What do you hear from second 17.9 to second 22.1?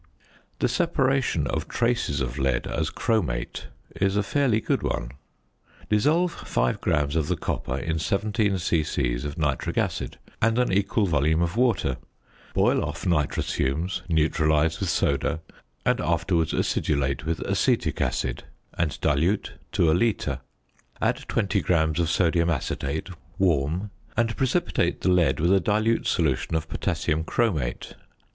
acid; and dilute to a litre. Add 20 grams of